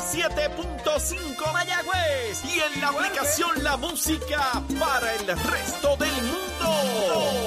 [0.00, 7.42] 97.5 Mayagüez y en la aplicación La Música para el resto del mundo.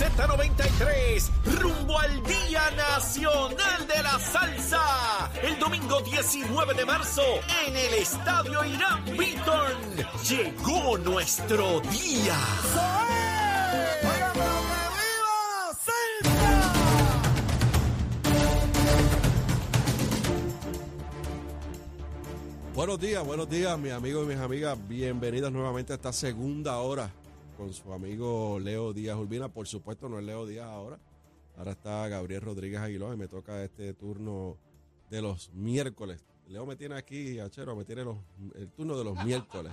[0.00, 1.30] Z93,
[1.60, 5.30] rumbo al Día Nacional de la Salsa.
[5.40, 7.22] El domingo 19 de marzo
[7.64, 9.72] en el Estadio Irán Beaton.
[10.28, 13.23] Llegó nuestro día.
[22.74, 24.76] Buenos días, buenos días, mis amigos y mis amigas.
[24.88, 27.08] Bienvenidos nuevamente a esta segunda hora
[27.56, 29.48] con su amigo Leo Díaz Urbina.
[29.48, 30.98] Por supuesto, no es Leo Díaz ahora.
[31.56, 34.58] Ahora está Gabriel Rodríguez Aguiló y me toca este turno
[35.08, 36.24] de los miércoles.
[36.48, 38.16] Leo me tiene aquí, Achero, me tiene los,
[38.56, 39.72] el turno de los miércoles.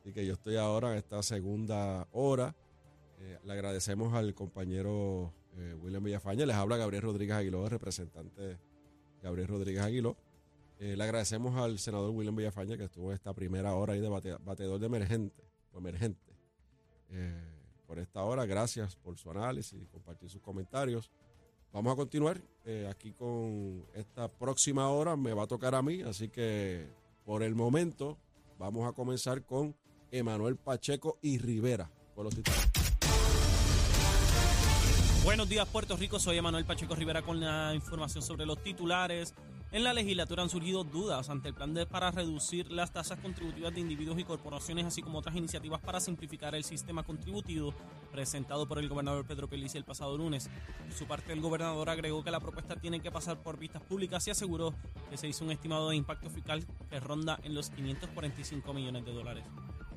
[0.00, 2.52] Así que yo estoy ahora en esta segunda hora.
[3.20, 6.46] Eh, le agradecemos al compañero eh, William Villafaña.
[6.46, 8.58] Les habla Gabriel Rodríguez Aguiló, representante
[9.22, 10.16] Gabriel Rodríguez Aguiló.
[10.78, 14.36] Eh, le agradecemos al senador William Villafaña que estuvo esta primera hora ahí de bate,
[14.40, 16.36] batedor de emergente o emergente.
[17.10, 17.54] Eh,
[17.86, 21.10] por esta hora, gracias por su análisis y compartir sus comentarios.
[21.72, 25.16] Vamos a continuar eh, aquí con esta próxima hora.
[25.16, 26.88] Me va a tocar a mí, así que
[27.24, 28.18] por el momento
[28.58, 29.76] vamos a comenzar con
[30.10, 31.90] Emanuel Pacheco y Rivera.
[35.24, 36.18] Buenos días, Puerto Rico.
[36.20, 39.34] Soy Emanuel Pacheco Rivera con la información sobre los titulares.
[39.74, 43.74] En la legislatura han surgido dudas ante el plan de, para reducir las tasas contributivas
[43.74, 47.74] de individuos y corporaciones, así como otras iniciativas para simplificar el sistema contributivo
[48.12, 50.48] presentado por el gobernador Pedro Pelici el pasado lunes.
[50.84, 54.24] Por su parte, el gobernador agregó que la propuesta tiene que pasar por vistas públicas
[54.28, 54.72] y aseguró
[55.10, 59.12] que se hizo un estimado de impacto fiscal que ronda en los 545 millones de
[59.12, 59.44] dólares.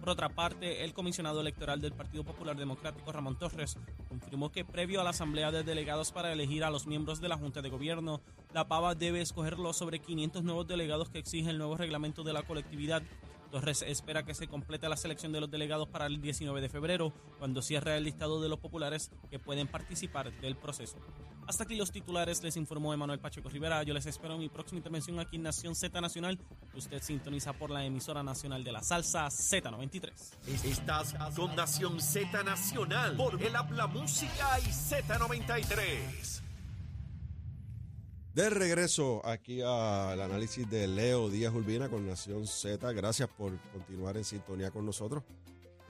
[0.07, 3.77] Por otra parte, el comisionado electoral del Partido Popular Democrático, Ramón Torres,
[4.07, 7.35] confirmó que previo a la asamblea de delegados para elegir a los miembros de la
[7.35, 8.21] Junta de Gobierno,
[8.53, 12.31] la PAVA debe escoger los sobre 500 nuevos delegados que exige el nuevo reglamento de
[12.31, 13.03] la colectividad.
[13.51, 17.11] Torres espera que se complete la selección de los delegados para el 19 de febrero,
[17.37, 20.95] cuando cierre el listado de los populares que pueden participar del proceso.
[21.47, 23.81] Hasta aquí los titulares, les informó Emanuel Pacheco Rivera.
[23.83, 26.37] Yo les espero en mi próxima intervención aquí en Nación Z Nacional.
[26.75, 30.11] Usted sintoniza por la emisora nacional de la salsa Z93.
[30.65, 36.41] Estás con Nación Z Nacional por el Habla Música y Z93.
[38.33, 42.91] De regreso aquí al análisis de Leo Díaz Urbina con Nación Z.
[42.91, 45.23] Gracias por continuar en sintonía con nosotros.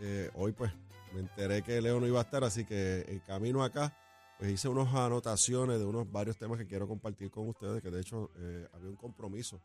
[0.02, 0.72] Eh, hoy pues
[1.16, 3.92] me enteré que Leo no iba a estar, así que el camino acá
[4.38, 8.02] pues hice unas anotaciones de unos varios temas que quiero compartir con ustedes, que de
[8.02, 9.62] hecho eh, había un compromiso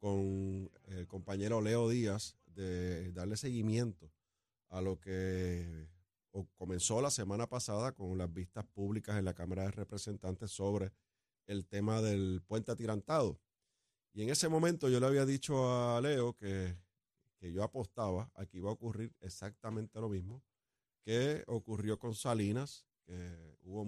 [0.00, 4.10] con el compañero Leo Díaz de darle seguimiento
[4.70, 5.88] a lo que
[6.56, 10.92] comenzó la semana pasada con las vistas públicas en la Cámara de Representantes sobre
[11.46, 13.38] el tema del puente atirantado.
[14.12, 16.76] Y en ese momento yo le había dicho a Leo que,
[17.38, 20.42] que yo apostaba a que iba a ocurrir exactamente lo mismo
[21.04, 23.84] que ocurrió con Salinas, que hubo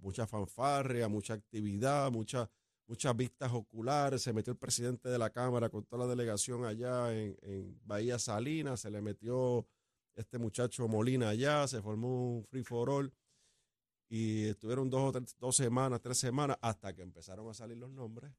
[0.00, 2.50] mucha fanfarria, mucha actividad, mucha,
[2.86, 4.22] muchas vistas oculares.
[4.22, 8.18] Se metió el presidente de la Cámara con toda la delegación allá en, en Bahía
[8.18, 9.66] Salinas, se le metió
[10.14, 13.12] este muchacho Molina allá, se formó un free for all.
[14.08, 17.90] Y estuvieron dos, o tres, dos semanas, tres semanas, hasta que empezaron a salir los
[17.90, 18.32] nombres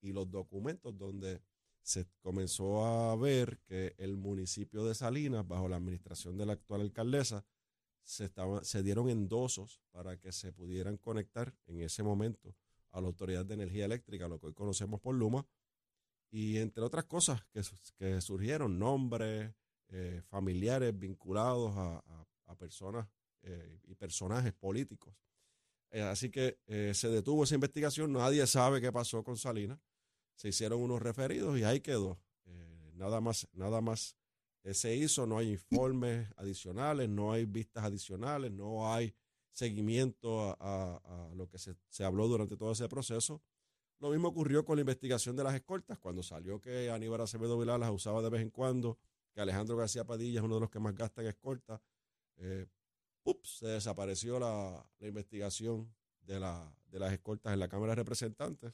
[0.00, 1.40] y los documentos donde
[1.82, 6.80] se comenzó a ver que el municipio de Salinas, bajo la administración de la actual
[6.80, 7.44] alcaldesa,
[8.04, 12.54] se, dieron endosos para que se pudieran conectar en ese momento
[12.92, 15.46] a la Autoridad de Energía Eléctrica, lo que hoy conocemos por Luma,
[16.30, 19.52] y entre otras cosas que, surgieron, nombres,
[19.88, 22.02] eh, familiares vinculados a,
[22.58, 23.08] personas
[23.42, 25.12] eh, y personajes políticos.
[25.90, 26.60] Eh, así que
[26.94, 29.80] se detuvo esa investigación, nadie sabe qué pasó con Salinas,
[30.36, 32.20] se hicieron unos referidos y ahí quedó.
[32.94, 34.16] Nada más, nada más
[34.72, 39.14] se hizo, no hay informes adicionales, no hay vistas adicionales, no hay
[39.52, 43.42] seguimiento a, a, lo que se, se, habló durante todo ese proceso.
[44.00, 47.78] Lo mismo ocurrió con la investigación de las escoltas, cuando salió que Aníbal Acevedo Vilá
[47.78, 48.98] las usaba de vez en cuando,
[49.32, 51.80] que Alejandro García Padilla es uno de los que más gasta en escoltas.
[52.36, 52.66] Eh,
[53.42, 58.72] se desapareció la, la investigación de, la, de, las escoltas en la Cámara de Representantes.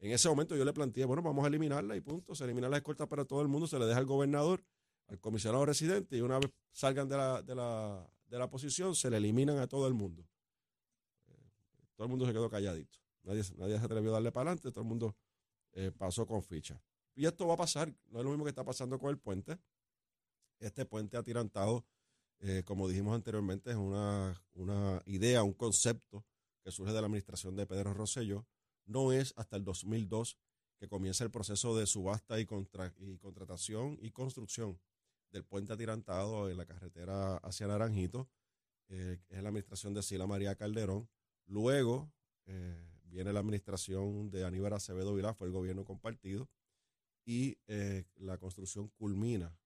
[0.00, 2.78] En ese momento yo le planteé, bueno, vamos a eliminarla y punto, se elimina las
[2.78, 4.62] escoltas para todo el mundo, se le deja al gobernador,
[5.08, 9.10] al comisionado residente y una vez salgan de la, de la, de la posición, se
[9.10, 10.26] le eliminan a todo el mundo.
[11.26, 11.50] Eh,
[11.94, 12.98] todo el mundo se quedó calladito.
[13.22, 15.16] Nadie, nadie se atrevió a darle para adelante, todo el mundo
[15.72, 16.80] eh, pasó con ficha.
[17.14, 19.58] Y esto va a pasar, no es lo mismo que está pasando con el puente.
[20.60, 21.84] Este puente atirantado
[22.40, 26.24] eh, como dijimos anteriormente, es una, una, idea, un concepto
[26.62, 28.46] que surge de la administración de Pedro Rosselló.
[28.86, 30.38] No es hasta el 2002
[30.78, 34.78] que comience el proceso de subasta y, y contratación y construcción
[35.30, 38.28] del puente atirantado en la carretera hacia Naranjito,
[38.88, 41.08] eh, es la administración de Sila María Calderón.
[41.46, 42.10] Luego
[42.46, 46.48] eh, viene la administración de Aníbal Acevedo Vilá, fue el gobierno compartido,
[47.24, 49.56] y eh, la construcción culmina,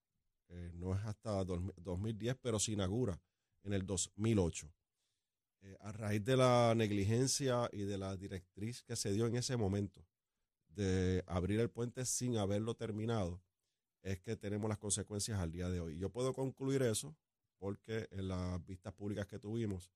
[0.74, 3.18] no es hasta 2010, pero se inaugura
[3.62, 4.70] en el 2008.
[5.80, 10.04] a raíz de la negligencia y de la directriz que se dio en ese momento
[10.68, 13.40] de abrir el puente sin haberlo terminado,
[14.02, 15.98] es que tenemos las consecuencias al día de hoy.
[15.98, 17.16] Yo puedo concluir eso
[17.58, 19.92] porque en las vistas públicas que tuvimos,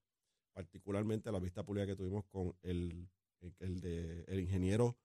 [0.53, 3.09] particularmente la vista pública que tuvimos con el,
[3.59, 4.97] el, de, el ingeniero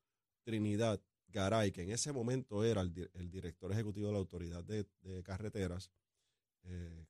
[0.45, 2.93] Trinidad Garay, que en ese momento era el,
[3.31, 4.87] director ejecutivo de la Autoridad de,
[5.25, 5.91] Carreteras,
[6.65, 7.07] eh,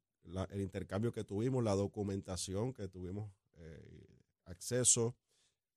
[0.51, 4.07] el intercambio que tuvimos, la documentación que tuvimos eh,
[4.45, 5.17] acceso,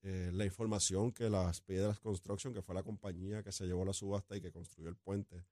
[0.04, 3.94] eh, la información que las Piedras Construction, que fue la compañía que se llevó la
[3.94, 5.44] subasta y que construyó el puente,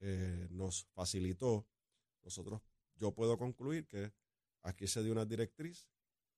[0.00, 1.66] eh, nos facilitó,
[2.22, 2.60] nosotros,
[2.96, 4.12] yo puedo concluir que
[4.62, 5.88] aquí se dio una directriz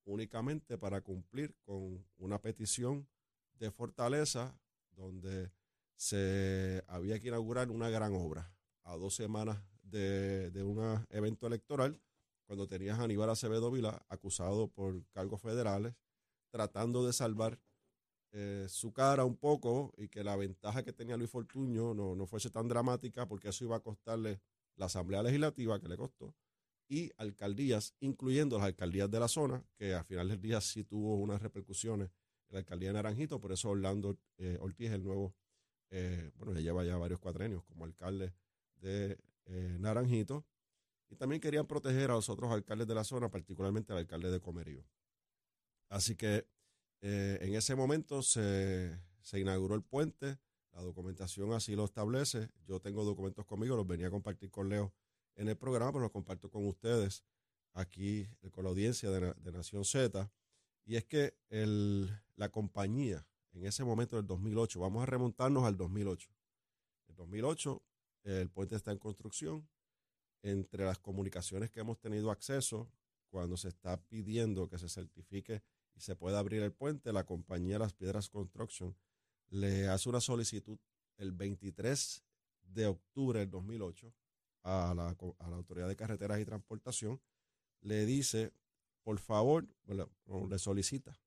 [0.05, 3.09] únicamente para cumplir con una petición
[3.55, 4.59] de fortaleza
[4.93, 5.53] donde
[5.95, 8.55] se había que inaugurar una gran obra
[8.85, 12.01] a dos semanas de, de un evento electoral
[12.47, 15.95] cuando tenías a Aníbal Acevedo Vila acusado por cargos federales
[16.51, 17.61] tratando de salvar
[18.33, 22.27] eh, su cara un poco y que la ventaja que tenía Luis Fortuño no, no
[22.27, 24.41] fuese tan dramática porque eso iba a costarle
[24.77, 26.35] la Asamblea Legislativa que le costó
[26.89, 31.17] y alcaldías, incluyendo las alcaldías de la zona, que al final del día sí tuvo
[31.17, 32.11] unas repercusiones
[32.49, 35.33] en la alcaldía de Naranjito, por eso Orlando eh, Ortiz, el nuevo,
[35.91, 38.35] eh, bueno, ya lleva ya varios cuatrenios como alcalde
[38.77, 39.19] de
[39.79, 40.45] Naranjito,
[41.11, 44.41] y también querían proteger a los otros alcaldes de la zona, particularmente al alcalde de
[44.41, 44.85] Comerío.
[45.89, 46.47] Así que
[47.03, 48.99] eh, en ese momento se,
[49.33, 50.39] inauguró el puente,
[50.73, 52.51] la documentación así lo establece.
[52.67, 54.93] Yo tengo documentos conmigo, los venía a compartir con Leo
[55.37, 57.25] en el programa, pero los comparto con ustedes
[57.73, 60.31] aquí con la audiencia de, Nación Z.
[60.85, 61.35] Y es que
[62.37, 66.31] la compañía, en ese momento del 2008, vamos a remontarnos al 2008.
[67.09, 67.83] En 2008,
[68.25, 69.69] el puente está en construcción.
[70.43, 72.91] Entre las comunicaciones que hemos tenido acceso,
[73.29, 75.63] cuando se está pidiendo que se certifique
[75.97, 78.97] se puede abrir el puente, la compañía Las Piedras Construction
[79.51, 80.79] le hace una solicitud
[81.17, 82.23] el 23
[82.63, 84.13] de octubre del 2008
[84.63, 87.21] a la, a la Autoridad de Carreteras y Transportación,
[87.81, 88.53] le dice,
[89.03, 91.19] por favor, le solicita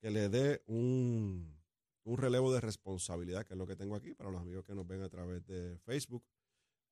[0.00, 1.58] que le dé un,
[2.04, 4.86] un relevo de responsabilidad, que es lo que tengo aquí para los amigos que nos
[4.86, 6.24] ven a través de Facebook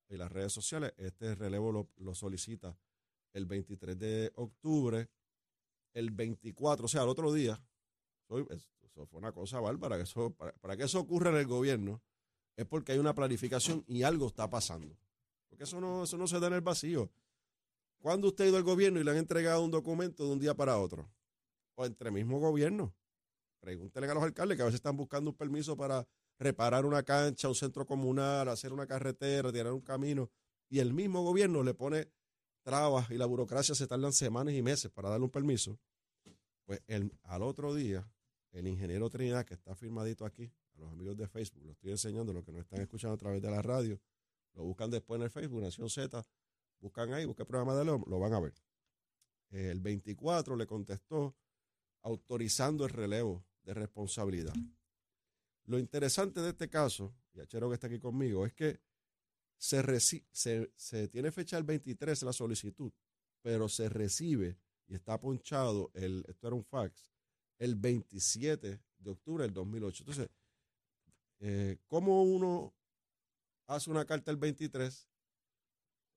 [0.08, 0.92] y las redes sociales.
[0.96, 2.76] Este relevo lo, lo solicita
[3.32, 5.08] el 23 de octubre
[5.96, 7.58] el 24, o sea, el otro día,
[8.28, 12.02] eso fue una cosa bárbara, eso, para, que eso ocurra en el gobierno,
[12.54, 14.94] es porque hay una planificación y algo está pasando.
[15.48, 17.10] Porque eso no, eso no se da en el vacío.
[17.98, 20.54] ¿Cuándo usted ha ido al gobierno y le han entregado un documento de un día
[20.54, 21.10] para otro?
[21.76, 22.94] O entre mismo gobierno.
[23.60, 26.06] Pregúntenle a los alcaldes que a veces están buscando un permiso para
[26.38, 30.30] reparar una cancha, un centro comunal, hacer una carretera, tirar un camino.
[30.68, 32.10] Y el mismo gobierno le pone
[32.66, 35.78] trabas y la burocracia se tardan semanas y meses para darle un permiso,
[36.64, 38.04] pues el, al otro día,
[38.50, 42.32] el ingeniero Trinidad, que está firmadito aquí, a los amigos de Facebook, lo estoy enseñando,
[42.32, 44.00] los que nos están escuchando a través de la radio,
[44.54, 46.26] lo buscan después en el Facebook, Nación Z,
[46.80, 48.54] buscan ahí, buscan el programa de León, lo van a ver.
[49.50, 51.36] El 24 le contestó
[52.02, 54.54] autorizando el relevo de responsabilidad.
[55.66, 58.80] Lo interesante de este caso, y Achero que está aquí conmigo, es que
[59.58, 59.82] se,
[60.76, 62.92] se, tiene fecha el 23 la solicitud,
[63.42, 67.10] pero se recibe y está ponchado, el, esto era un fax,
[67.58, 70.02] el 27 de octubre del 2008.
[70.02, 70.30] Entonces,
[71.40, 72.74] eh, ¿cómo uno
[73.66, 75.08] hace una carta el 23,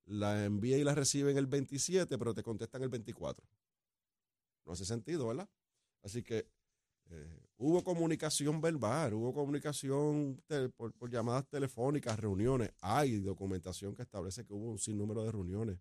[0.06, 3.46] la envía y la recibe en el 27, pero te contestan el 24?
[4.66, 5.48] No hace sentido, ¿verdad?
[6.02, 6.48] Así que
[7.10, 10.42] eh, hubo comunicación verbal, hubo comunicación
[10.76, 12.70] por, llamadas telefónicas, reuniones.
[12.80, 15.78] Hay documentación que establece que hubo un sinnúmero de reuniones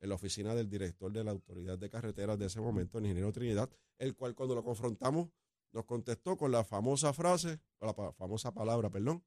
[0.00, 3.32] en la oficina del director de la Autoridad de Carreteras de ese momento, el ingeniero
[3.32, 3.68] Trinidad,
[3.98, 5.28] el cual cuando lo confrontamos
[5.72, 9.24] nos contestó con la famosa frase, la famosa palabra, perdón,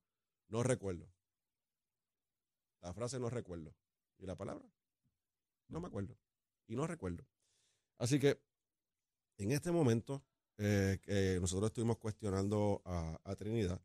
[0.47, 1.07] no recuerdo.
[2.81, 3.75] La frase no recuerdo.
[4.17, 4.65] ¿Y la palabra?
[5.67, 6.17] No me acuerdo.
[6.67, 7.25] Y no recuerdo.
[7.97, 8.41] Así que
[9.37, 10.23] en este momento
[10.57, 13.81] eh, que nosotros estuvimos cuestionando a, Trinidad,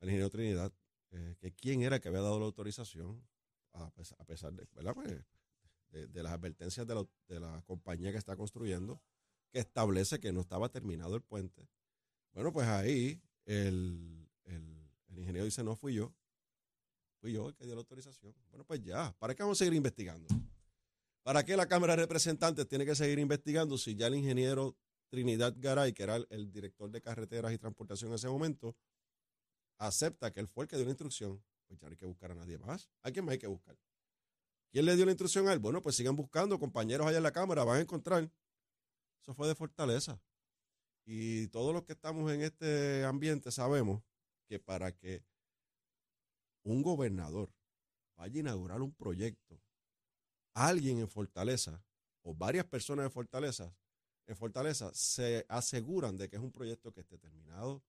[0.00, 0.72] al ingeniero Trinidad,
[1.10, 3.26] eh, que quién era que había dado la autorización,
[3.72, 3.90] a,
[4.26, 4.84] pesar de, pues,
[5.90, 9.00] de, las advertencias de la, compañía que está construyendo,
[9.50, 11.68] que establece que no estaba terminado el puente.
[12.32, 16.12] Bueno, pues ahí el, El ingeniero dice, no fui yo.
[17.20, 18.34] Fui yo el que dio la autorización.
[18.50, 20.26] Bueno, pues ya, ¿para qué vamos a seguir investigando?
[21.22, 24.76] ¿Para qué la Cámara de Representantes tiene que seguir investigando si ya el ingeniero
[25.14, 28.76] Trinidad Garay, que era el, director de carreteras y transportación en ese momento,
[29.78, 31.40] acepta que él fue el que dio la instrucción?
[31.68, 32.90] Pues ya no hay que buscar a nadie más.
[33.00, 33.78] ¿A quién más hay que buscar?
[34.72, 35.60] ¿Quién le dio la instrucción a él?
[35.60, 38.28] Bueno, pues sigan buscando, compañeros allá en la Cámara, van a encontrar.
[39.22, 40.20] Eso fue de fortaleza.
[41.06, 44.02] Y todos los que estamos en este ambiente sabemos
[44.48, 45.22] que para que
[46.64, 47.54] un gobernador
[48.16, 49.62] vaya a inaugurar un proyecto,
[50.54, 51.84] alguien en Fortaleza
[52.22, 53.72] o varias personas en Fortaleza,
[54.26, 57.82] en Fortaleza se aseguran de que es un proyecto que esté terminado,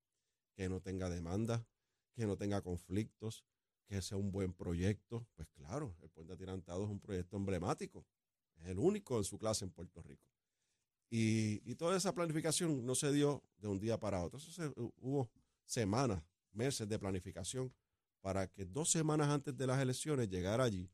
[0.53, 1.65] que no tenga demanda,
[2.13, 3.45] que no tenga conflictos,
[3.87, 5.27] que sea un buen proyecto.
[5.35, 8.05] Pues claro, el puente atirantado es un proyecto emblemático,
[8.57, 10.29] es el único en su clase en Puerto Rico.
[11.09, 14.39] Y, toda esa planificación no se dio de un día para otro.
[14.97, 15.29] hubo
[15.63, 17.73] semanas, meses de planificación
[18.21, 20.89] para que dos semanas antes de las elecciones llegara allí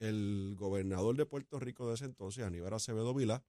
[0.00, 3.42] el gobernador de Puerto Rico de ese entonces, Aníbal Acevedo Vilá,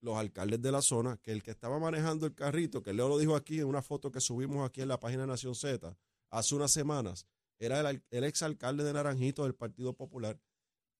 [0.00, 3.18] los alcaldes de la zona, que el que estaba manejando el carrito, que Leo lo
[3.18, 5.96] dijo aquí en una foto que subimos aquí en la página Nación Z
[6.30, 7.26] hace unas semanas,
[7.58, 10.40] era el, el exalcalde de Naranjito del Partido Popular,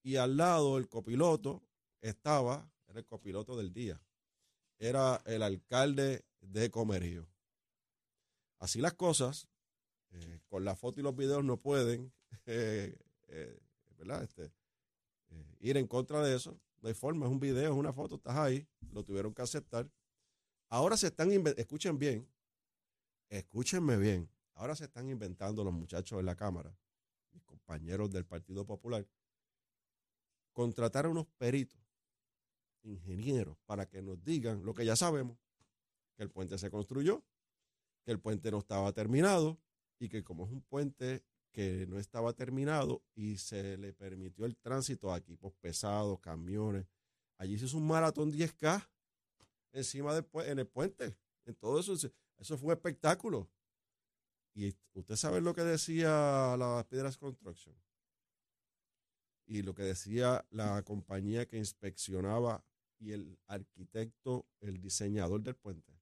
[0.03, 1.63] y al lado el copiloto
[2.01, 4.01] estaba, era el copiloto del día,
[4.79, 7.27] era el alcalde de Comerío.
[8.59, 9.47] Así las cosas,
[10.11, 12.11] eh, con la foto y los videos no pueden
[12.45, 12.95] eh,
[13.27, 13.59] eh,
[14.21, 14.51] este,
[15.59, 16.59] ir en contra de eso.
[16.81, 19.89] No hay forma, es un video, es una foto, estás ahí, lo tuvieron que aceptar.
[20.67, 22.27] Ahora se están, escuchen bien,
[23.29, 26.75] escúchenme bien, ahora se están inventando los muchachos de la Cámara,
[27.31, 29.07] mis compañeros del Partido Popular,
[30.53, 31.79] contratar a unos peritos
[32.83, 35.37] ingenieros para que nos digan lo que ya sabemos,
[36.15, 37.23] que el puente se construyó,
[38.03, 39.59] que el puente no estaba terminado
[39.99, 44.57] y que como es un puente que no estaba terminado y se le permitió el
[44.57, 46.87] tránsito a equipos pesados, camiones,
[47.37, 48.87] allí se hizo un maratón 10K
[49.73, 51.17] encima del en el puente.
[51.45, 53.49] En todo eso, eso fue un espectáculo.
[54.53, 57.75] Y usted sabe lo que decía la Piedras Construction
[59.45, 62.63] y lo que decía la compañía que inspeccionaba
[62.99, 66.00] y el arquitecto, el diseñador del puente,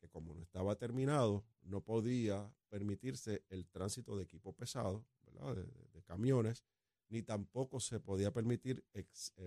[0.00, 5.04] que como no estaba terminado, no podía permitirse el tránsito de equipo pesado,
[5.92, 6.64] De, camiones,
[7.10, 9.04] ni tampoco se podía permitir eh,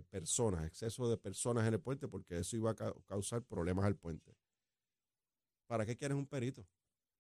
[0.10, 4.36] personas, exceso de personas en el puente, porque eso iba a causar problemas al puente.
[5.67, 6.67] ¿Para qué quieres un perito?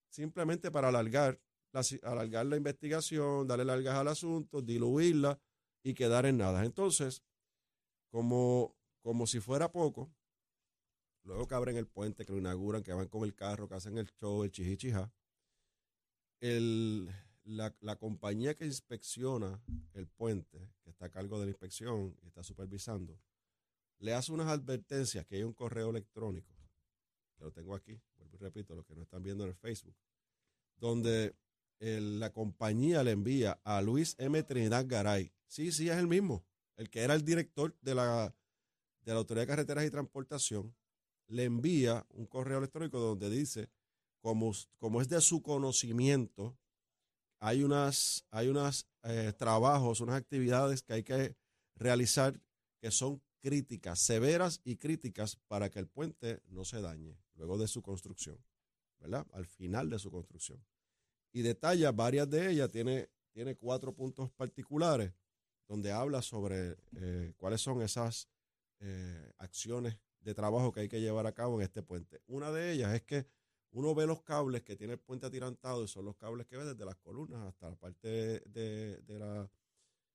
[0.09, 1.39] Simplemente para alargar
[1.71, 5.39] la, alargar la investigación, darle largas al asunto, diluirla
[5.83, 6.65] y quedar en nada.
[6.65, 7.23] Entonces,
[8.09, 10.13] como como si fuera poco,
[11.23, 13.97] luego que abren el puente, que lo inauguran, que van con el carro, que hacen
[13.97, 15.11] el show, el chichichija,
[16.39, 17.09] el,
[17.43, 19.61] la, la, compañía que inspecciona
[19.93, 23.19] el puente, que está a cargo de la inspección y está supervisando,
[23.99, 26.51] le hace unas advertencias que hay un correo electrónico,
[27.37, 29.95] que lo tengo aquí, vuelvo y repito, los que no están viendo en el Facebook,
[30.77, 31.35] donde
[31.79, 34.41] la compañía le envía a Luis M.
[34.43, 36.43] Trinidad Garay, sí, sí, es el mismo,
[36.77, 38.35] el que era el director de la
[39.03, 40.75] de la Autoridad de Carreteras y Transportación
[41.31, 43.69] le envía un correo electrónico donde dice,
[44.19, 46.57] como, como es de su conocimiento,
[47.39, 51.35] hay unas, hay unas eh, trabajos, unas actividades que hay que
[51.75, 52.39] realizar
[52.79, 57.67] que son críticas, severas y críticas para que el puente no se dañe luego de
[57.67, 58.37] su construcción,
[58.99, 59.25] ¿verdad?
[59.31, 60.63] Al final de su construcción.
[61.31, 65.13] Y detalla varias de ellas, tiene, tiene cuatro puntos particulares
[65.67, 68.27] donde habla sobre eh, cuáles son esas
[68.79, 72.21] eh, acciones de trabajo que hay que llevar a cabo en este puente.
[72.27, 73.27] Una de ellas es que
[73.71, 76.65] uno ve los cables que tiene el puente atirantado y son los cables que ve
[76.65, 79.49] desde las columnas hasta la parte de, la,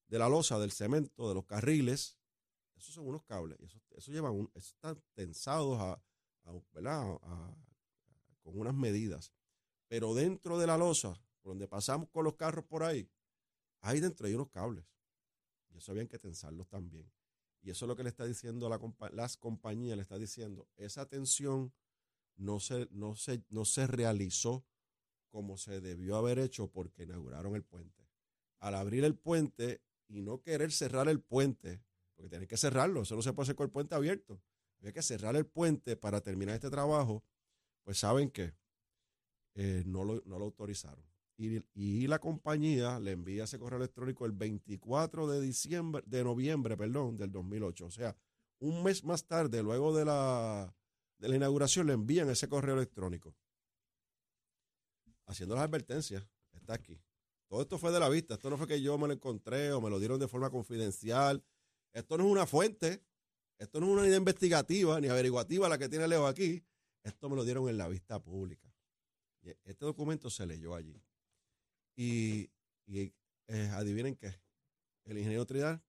[0.07, 2.17] de la losa, del cemento, de los carriles.
[2.75, 3.57] Esos son unos cables.
[3.59, 6.01] Y eso, llevan un, están tensados a,
[8.43, 9.33] con unas medidas.
[9.87, 13.09] Pero dentro de la losa, donde pasamos con los carros por ahí,
[13.81, 14.85] ahí dentro hay unos cables.
[15.71, 17.11] Y eso habían que tensarlos también.
[17.67, 18.79] Y eso es lo que le está diciendo la,
[19.11, 21.73] las compañías, le está diciendo, esa atención
[22.37, 24.65] no se, no, se, no se realizó
[25.31, 28.07] como se debió haber hecho porque inauguraron el puente.
[28.59, 31.83] Al abrir el puente y no querer cerrar el puente,
[32.15, 34.41] porque tienen que cerrarlo, eso no se puede hacer con el puente abierto,
[34.79, 37.25] había que cerrar el puente para terminar este trabajo,
[37.83, 38.55] pues saben que
[39.55, 41.03] eh, no, lo, no lo autorizaron
[41.37, 47.15] y, la compañía le envía ese correo electrónico el 24 de diciembre, de noviembre, perdón,
[47.15, 47.85] del 2008.
[47.85, 48.15] O sea,
[48.59, 50.73] un mes más tarde, luego de la,
[51.19, 53.35] de la inauguración, le envían ese correo electrónico
[55.27, 56.25] haciendo las advertencias.
[56.53, 56.99] está aquí.
[57.47, 58.33] Todo esto fue de la vista.
[58.33, 61.43] Esto no fue que yo me lo encontré o me lo dieron de forma confidencial.
[61.93, 63.03] Esto no es una fuente.
[63.57, 66.63] Esto no es una idea investigativa ni averiguativa la que tiene Leo aquí.
[67.03, 68.67] Esto me lo dieron en la vista pública.
[69.63, 71.01] Este documento se leyó allí.
[71.97, 72.51] Y,
[72.87, 74.39] eh, adivinen qué.
[75.05, 75.83] El ingeniero Tridal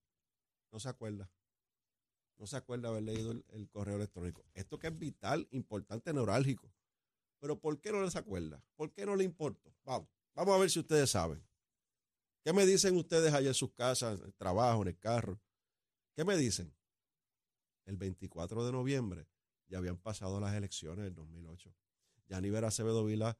[0.72, 1.30] no se acuerda.
[2.38, 4.44] No se acuerda haber leído el, correo electrónico.
[4.54, 6.72] Esto que es vital, importante, neurálgico.
[7.40, 8.64] Pero ¿por qué no les acuerda?
[8.74, 9.70] ¿Por qué no le importa?
[9.84, 11.44] Vamos, vamos a ver si ustedes saben.
[12.42, 15.40] ¿Qué me dicen ustedes allá en sus casas, en el trabajo, en el carro?
[16.14, 16.74] ¿Qué me dicen?
[17.84, 19.28] El 24 de noviembre
[19.66, 21.74] ya habían pasado las elecciones del 2008.
[22.28, 23.36] Ya Aníbal Acevedo Vila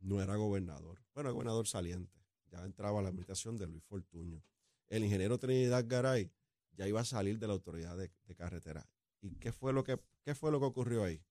[0.00, 1.02] no era gobernador.
[1.14, 2.20] Bueno, gobernador saliente.
[2.50, 4.42] Ya entraba la administración de Luis Fortuño.
[4.88, 6.30] El ingeniero Trinidad Garay
[6.72, 8.88] ya iba a salir de la autoridad de, carretera.
[9.20, 11.22] ¿Y qué fue, lo que, qué fue lo que ocurrió ahí?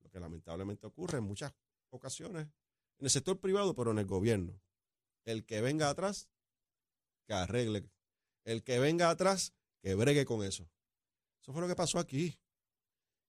[0.00, 1.52] Lo que lamentablemente ocurre en muchas
[1.90, 2.48] ocasiones
[2.98, 4.60] en el sector privado, pero en el gobierno.
[5.24, 6.28] El que venga atrás,
[7.26, 7.90] que arregle.
[8.44, 10.68] El que venga atrás, que bregue con eso.
[11.40, 12.38] Eso fue lo que pasó aquí.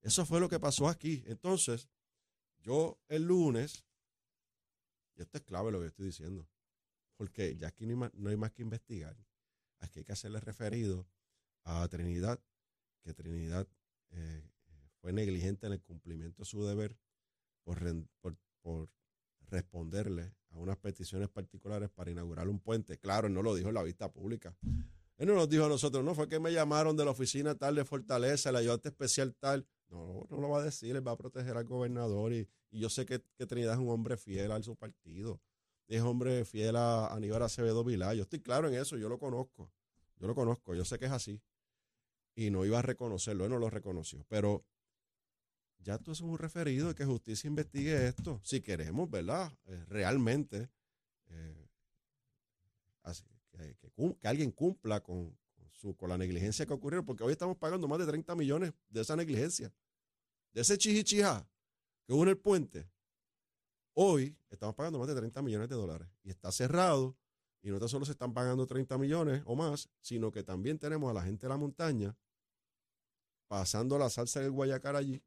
[0.01, 1.23] Eso fue lo que pasó aquí.
[1.25, 1.87] Entonces,
[2.61, 3.85] yo el lunes,
[5.15, 6.47] y esto es clave lo que estoy diciendo,
[7.17, 9.15] porque ya aquí no hay más, no hay más que investigar.
[9.79, 11.07] Aquí hay que hacerle referido
[11.63, 12.39] a Trinidad,
[13.01, 13.67] que Trinidad
[14.11, 14.49] eh,
[15.01, 16.97] fue negligente en el cumplimiento de su deber
[17.63, 17.79] por,
[18.61, 18.89] por,
[19.47, 22.97] responderle a unas peticiones particulares para inaugurar un puente.
[22.97, 24.55] Claro, él no lo dijo en la vista pública.
[25.17, 27.75] Él no nos dijo a nosotros, no, fue que me llamaron de la oficina tal
[27.75, 29.67] de Fortaleza, el ayudante especial tal.
[29.89, 33.05] No, no lo va a decir, él va a proteger al gobernador y, yo sé
[33.05, 35.39] que, Trinidad es un hombre fiel a su partido,
[35.87, 38.15] es hombre fiel a Aníbal Acevedo Vilá.
[38.15, 39.71] Yo estoy claro en eso, yo lo conozco,
[40.17, 41.41] yo lo conozco, yo sé que es así
[42.35, 44.25] y no iba a reconocerlo, él no lo reconoció.
[44.27, 44.65] Pero
[45.79, 49.51] ya tú es un referido de que justicia investigue esto, si queremos, ¿verdad?
[49.65, 50.69] Eh, realmente
[51.27, 51.69] eh,
[53.57, 55.37] que, alguien cumpla con,
[55.71, 59.01] su, con la negligencia que ocurrió, porque hoy estamos pagando más de 30 millones de
[59.01, 59.73] esa negligencia,
[60.53, 61.47] de ese chihichija
[62.05, 62.89] que en el puente.
[63.93, 67.15] Hoy estamos pagando más de 30 millones de dólares y está cerrado
[67.61, 71.13] y no solo se están pagando 30 millones o más, sino que también tenemos a
[71.13, 72.17] la gente de la montaña
[73.47, 75.23] pasando la salsa del Guayacar allí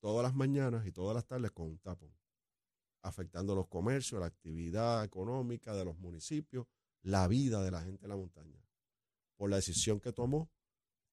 [0.00, 2.14] todas las mañanas y todas las tardes con un tapón,
[3.02, 6.66] afectando los comercios, la actividad económica de los municipios,
[7.06, 8.60] la vida de la gente de la montaña,
[9.36, 10.50] por la decisión que tomó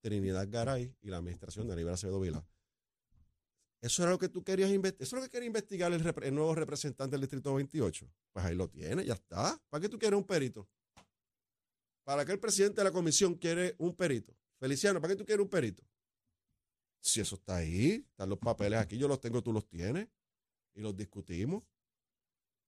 [0.01, 2.43] Trinidad Garay y la administración de Aníbal Acevedo Vila.
[3.79, 5.03] Eso era lo que tú querías investigar.
[5.03, 8.09] Eso es lo que quería investigar el, nuevo representante del Distrito 28.
[8.31, 9.61] Pues ahí lo tiene, ya está.
[9.69, 10.67] ¿Para qué tú quieres un perito?
[12.03, 14.35] ¿Para qué el presidente de la comisión quiere un perito?
[14.59, 15.83] Feliciano, ¿para qué tú quieres un perito?
[17.01, 20.07] Si eso está ahí, están los papeles aquí, yo los tengo, tú los tienes
[20.73, 21.63] y los discutimos.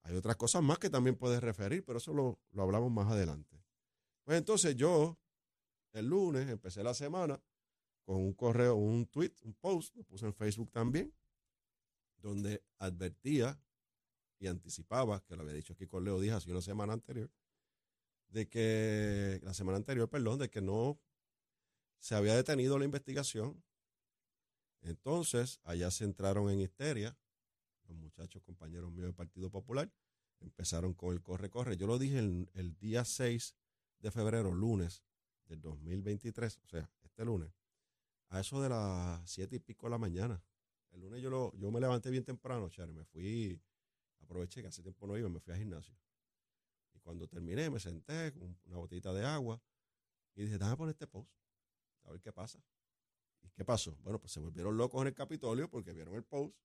[0.06, 3.62] Hay otras cosas más que también puedes referir, pero eso lo, lo hablamos más adelante.
[4.24, 5.20] Pues entonces yo,
[5.94, 7.42] el lunes, empecé la semana
[8.04, 11.14] con un correo, un tweet, un post, lo puse en Facebook también,
[12.18, 13.60] donde advertía
[14.40, 17.30] y anticipaba, que lo había dicho aquí con Leo Díaz hace una semana anterior,
[18.30, 21.00] de que, la semana anterior, perdón, de que no
[22.00, 23.64] se había detenido la investigación
[24.86, 27.18] entonces, allá se entraron en histeria,
[27.88, 29.92] los muchachos, compañeros míos del Partido Popular,
[30.40, 31.78] empezaron con el corre-corre.
[31.78, 33.56] Yo lo dije el, día 6
[34.00, 35.04] de febrero, lunes
[35.46, 37.52] del 2023, o sea, este lunes,
[38.30, 40.44] a eso de las siete y pico de la mañana.
[40.92, 43.60] El lunes yo, lo, yo me levanté bien temprano, Char, me fui,
[44.20, 45.96] aproveché que hace tiempo no iba, me fui al gimnasio.
[46.94, 49.62] Y cuando terminé, me senté con una botita de agua
[50.36, 51.30] y dije, déjame poner este post,
[52.04, 52.60] a ver qué pasa.
[53.42, 53.96] ¿Y qué pasó?
[54.02, 56.56] Bueno, pues se volvieron locos en el Capitolio porque vieron el post.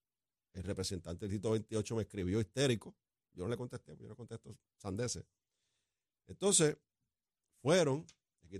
[0.52, 2.94] El representante del Tito 28 me escribió histérico.
[3.32, 5.24] Yo no le contesté, yo no contesto sandeces.
[6.26, 6.76] Entonces,
[7.62, 8.04] fueron,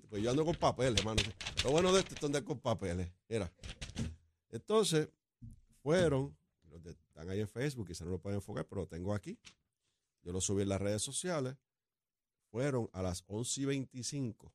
[0.08, 1.22] pues yo ando con papeles, hermano.
[1.64, 3.10] Lo bueno de esto es andar con papeles.
[3.28, 3.52] Era.
[4.50, 5.08] Entonces,
[5.82, 6.36] fueron,
[6.68, 9.38] los están ahí en Facebook, quizás no lo pueden enfocar, pero lo tengo aquí.
[10.22, 11.56] Yo lo subí en las redes sociales.
[12.50, 14.52] Fueron a las 11 y 25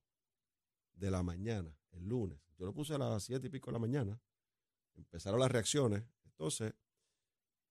[0.94, 3.80] de la mañana, el lunes, yo lo puse a las siete y pico de la
[3.80, 4.20] mañana.
[4.96, 6.04] Empezaron las reacciones.
[6.24, 6.74] Entonces,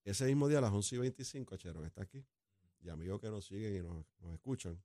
[0.04, 2.24] ese mismo día a las 11 y 25, Cheron está aquí,
[2.80, 4.82] y amigos que nos siguen y nos, escuchan,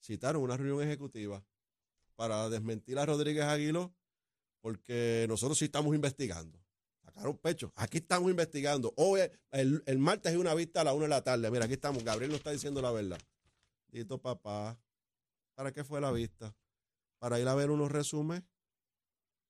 [0.00, 1.44] citaron una reunión ejecutiva
[2.16, 3.94] para desmentir a Rodríguez Aguilo,
[4.60, 6.58] porque nosotros sí estamos investigando.
[7.04, 7.70] Sacaron pecho.
[7.76, 8.94] Aquí estamos investigando.
[8.96, 11.50] Hoy, el, martes hay una vista a la una de la tarde.
[11.50, 12.02] Mira, aquí estamos.
[12.02, 13.20] Gabriel nos está diciendo la verdad.
[13.88, 14.80] Dito papá,
[15.54, 16.56] ¿para qué fue la vista?
[17.18, 18.42] Para ir a ver unos resúmenes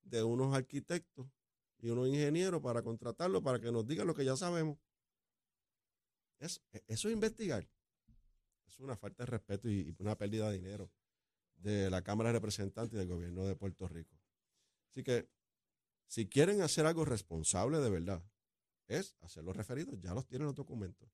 [0.02, 1.26] de unos arquitectos
[1.78, 4.78] y unos ingenieros para contratarlos para que nos digan lo que ya sabemos.
[6.38, 7.68] Eso, eso es investigar.
[8.66, 10.90] es una falta de respeto y, y una pérdida de dinero
[11.56, 14.18] de la Cámara de Representantes y del gobierno de Puerto Rico.
[14.90, 15.28] Así que,
[16.06, 18.22] si quieren hacer algo responsable de verdad,
[18.86, 21.08] es hacer los referidos, ya los tienen los documentos.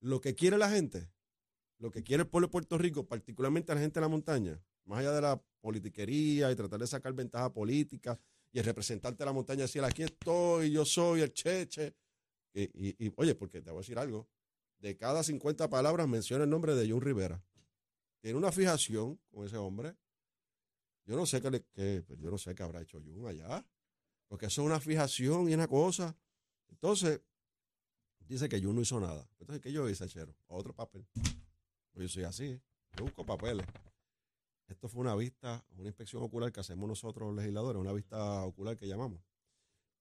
[0.00, 1.08] Lo que quiere la gente,
[1.78, 4.98] lo que quiere el pueblo de Puerto Rico, particularmente la gente de la montaña, más
[4.98, 8.18] allá de la politiquería y tratar de sacar ventaja política
[8.52, 11.94] y el representante de la montaña decir, aquí estoy, yo soy el cheche.
[12.54, 14.28] Y, oye, porque te voy a decir algo,
[14.78, 17.42] de cada 50 palabras menciona el nombre de John Rivera.
[18.20, 19.96] Tiene una fijación con ese hombre.
[21.04, 21.60] Yo no sé qué, le,
[22.02, 23.66] pues yo no sé qué habrá hecho Jun allá,
[24.28, 26.16] porque eso es una fijación y una cosa.
[26.68, 27.20] Entonces,
[28.20, 29.28] dice que Jun no hizo nada.
[29.40, 30.34] Entonces, ¿qué yo hice, Chero?
[30.46, 31.06] Otro papel.
[31.92, 32.60] Pues yo soy así,
[32.96, 33.66] yo busco papeles.
[34.68, 38.76] Esto fue una vista, una inspección ocular que hacemos nosotros los legisladores, una vista ocular
[38.76, 39.20] que llamamos,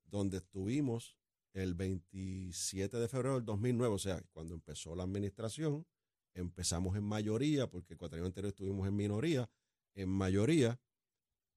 [0.06, 1.18] donde estuvimos
[1.54, 5.86] el 27 de febrero del 2009, o sea, cuando empezó la administración,
[6.34, 9.50] empezamos en mayoría, porque el cuatrienio anterior estuvimos en minoría,
[9.96, 10.80] en mayoría,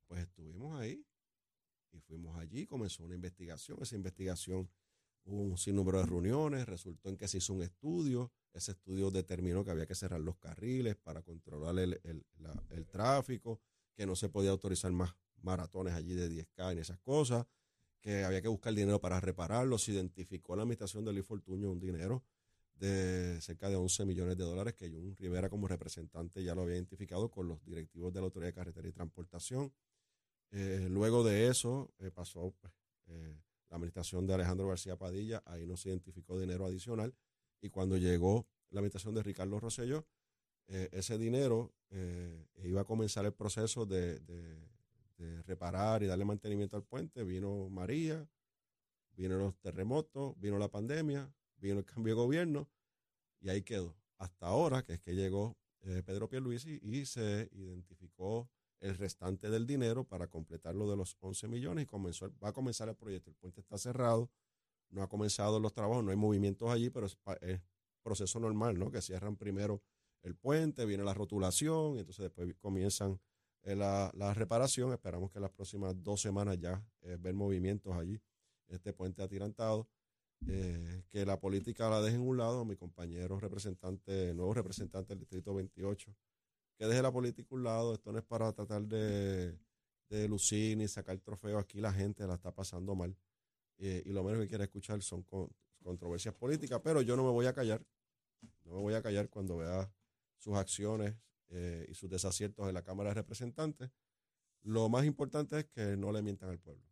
[0.07, 1.05] pues estuvimos ahí
[1.93, 4.71] y fuimos allí, comenzó una investigación, esa investigación
[5.25, 9.65] hubo un sinnúmero de reuniones, resultó en que se hizo un estudio, ese estudio determinó
[9.65, 13.61] que había que cerrar los carriles para controlar el, tráfico,
[13.95, 17.47] que no se podía autorizar más maratones allí de 10K en esas cosas,
[18.07, 19.85] había que buscar dinero para repararlos.
[19.85, 22.25] Se identificó la administración de Luis Fortuño un dinero
[22.79, 26.77] de cerca de 11 millones de dólares que Jun Rivera como representante ya lo había
[26.77, 29.73] identificado con los directivos de la Autoridad de Carretera y Transportación.
[30.51, 32.73] Eh, luego de eso eh, pasó pues,
[33.07, 33.37] eh,
[33.71, 37.15] la administración de Alejandro García Padilla, ahí no se identificó dinero adicional
[37.61, 40.07] y cuando llegó la administración de Ricardo Rosselló,
[40.69, 41.73] ese dinero
[42.65, 44.21] iba a comenzar el proceso de,
[45.45, 47.25] reparar y darle mantenimiento al puente.
[47.25, 48.29] Vino María,
[49.13, 52.69] vino los terremotos, vino la pandemia, vino el cambio de gobierno
[53.41, 53.97] y ahí quedó.
[54.19, 58.51] Hasta ahora, que es que llegó eh, Pedro Pierluisi y se identificó
[58.81, 62.53] el restante del dinero para completar lo de los 11 millones y comenzó, va a
[62.53, 63.31] comenzar el proyecto.
[63.31, 64.31] El puente está cerrado,
[64.91, 67.17] no ha comenzado los trabajos, no hay movimientos allí, pero es,
[68.03, 68.91] proceso normal, ¿no?
[68.91, 69.83] Que cierran primero
[70.23, 73.21] el puente, viene la rotulación, y entonces después comienzan
[73.67, 74.93] eh, la, reparación.
[74.93, 78.21] Esperamos que las próximas dos semanas ya eh, ver movimientos allí,
[78.69, 79.89] este puente atirantado.
[80.47, 85.21] Eh, que la política la deje en un lado, mi compañero representante, nuevo representante del
[85.21, 86.15] Distrito 28,
[86.79, 87.95] que deje la política a un lado.
[87.95, 89.59] Esto no es para tratar de,
[90.29, 91.59] lucir ni sacar trofeo.
[91.59, 93.17] Aquí la gente la está pasando mal.
[93.79, 95.27] Y lo menos que quiere escuchar son
[95.83, 97.85] controversias políticas, pero yo no me voy a callar,
[98.65, 99.91] no me voy a callar cuando vea
[100.39, 101.17] sus acciones
[101.49, 103.91] eh, y sus desaciertos en la Cámara de Representantes.
[104.63, 106.85] Lo más importante es que no le mientan al pueblo,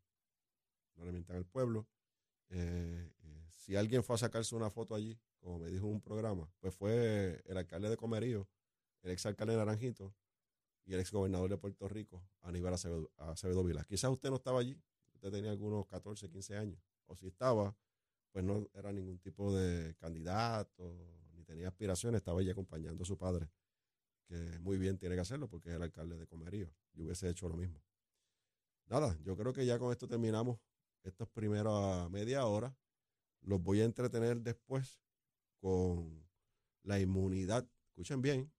[0.96, 1.88] no le mientan al pueblo.
[2.50, 3.10] Eh,
[3.50, 7.42] si alguien fue a sacarse una foto allí, como me dijo un programa, pues fue
[7.46, 8.48] el alcalde de Comerío,
[9.02, 10.14] el ex alcalde de Naranjito
[10.84, 13.84] y el ex gobernador de Puerto Rico, Aníbal Acevedo, Acevedo Vila.
[13.84, 14.78] Quizás usted no estaba allí,
[15.30, 17.76] tenía algunos 14, 15 años, o si estaba,
[18.32, 20.96] pues no era ningún tipo de candidato,
[21.32, 23.48] ni tenía aspiraciones, estaba allí acompañando a su padre,
[24.26, 26.72] que muy bien tiene que hacerlo porque es el alcalde de Comerío.
[26.94, 27.82] Yo hubiese hecho lo mismo.
[28.86, 30.58] Nada, yo creo que ya con esto terminamos
[31.02, 32.76] estas primeras media hora.
[33.42, 35.00] Los voy a entretener después
[35.60, 36.26] con
[36.82, 38.52] la inmunidad, escuchen bien,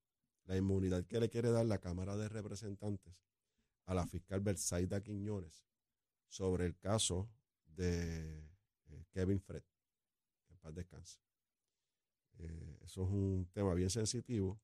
[0.46, 3.14] la inmunidad que le quiere dar la Cámara de Representantes
[3.86, 5.66] a la fiscal Bersaida Quiñones
[6.28, 7.30] sobre el caso
[7.66, 8.40] de
[8.88, 9.64] eh, Kevin Fred.
[10.50, 11.20] En paz descanse.
[12.40, 14.60] Eh, eso es un tema bien sensitivo,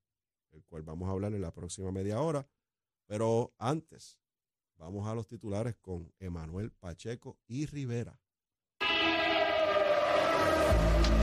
[0.51, 2.47] el cual vamos a hablar en la próxima media hora.
[3.07, 4.19] Pero antes,
[4.77, 8.19] vamos a los titulares con Emanuel Pacheco y Rivera.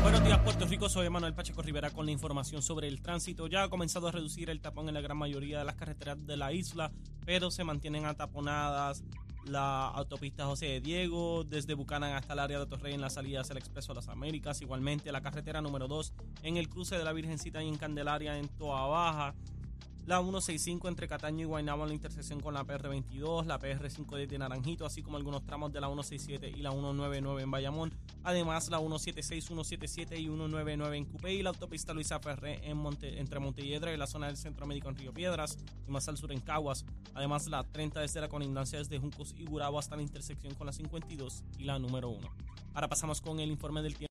[0.03, 0.89] Buenos días, Puerto Rico.
[0.89, 3.47] Soy Emanuel Pacheco Rivera con la información sobre el tránsito.
[3.47, 6.37] Ya ha comenzado a reducir el tapón en la gran mayoría de las carreteras de
[6.37, 6.93] la isla,
[7.27, 9.03] pero se mantienen ataponadas
[9.49, 13.41] la autopista José de Diego, desde Bucanan hasta el área de Torrey en la salida
[13.41, 17.05] hacia el Expreso de las Américas, igualmente la carretera número 2 en el cruce de
[17.05, 19.35] la Virgencita y en Candelaria en Toa Baja,
[20.09, 24.39] la 165 entre Cataño y Guaynabo en la intersección con la PR22, la PR5 de
[24.39, 27.93] Naranjito, así como algunos tramos de la 167 y la 199 en Bayamón.
[28.25, 33.21] Además, la 176, 177 y 199 en Cupé y la autopista Luisa Ferré en Monte,
[33.21, 36.33] entre Montelledra y la zona del Centro Médico en Río Piedras y más al sur
[36.33, 36.87] en Caguas.
[37.13, 40.73] Además, la 30 desde la colindancia desde Juncos y Burabo hasta la intersección con la
[40.73, 42.27] 52 y la número 1.
[42.73, 44.08] Ahora pasamos con el informe del tiempo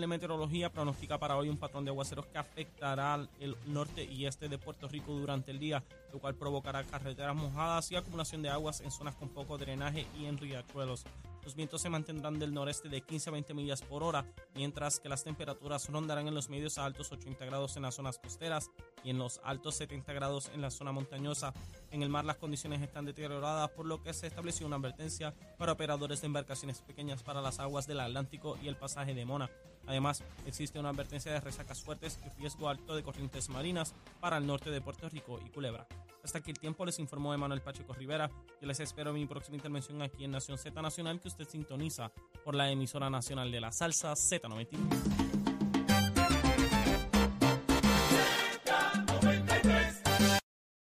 [0.00, 4.48] de Meteorología pronostica para hoy un patrón de aguaceros que afectará el norte y este
[4.48, 8.80] de Puerto Rico durante el día, lo cual provocará carreteras mojadas y acumulación de aguas
[8.80, 11.04] en zonas con poco drenaje y en riachuelos.
[11.44, 15.10] Los vientos se mantendrán del noreste de 15 a 20 millas por hora, mientras que
[15.10, 18.70] las temperaturas rondarán en los medios a altos 80 grados en las zonas costeras
[19.04, 21.52] y en los altos 70 grados en la zona montañosa.
[21.90, 25.72] En el mar las condiciones están deterioradas, por lo que se estableció una advertencia para
[25.72, 29.50] operadores de embarcaciones pequeñas para las aguas del Atlántico y el pasaje de Mona.
[29.86, 34.46] Además, existe una advertencia de resacas fuertes y riesgo alto de corrientes marinas para el
[34.46, 35.86] norte de Puerto Rico y Culebra.
[36.22, 38.30] Hasta aquí el tiempo, les informó Emanuel Pacheco Rivera.
[38.60, 42.10] Yo les espero mi próxima intervención aquí en Nación Z Nacional, que usted sintoniza
[42.44, 45.33] por la emisora nacional de la salsa Z91.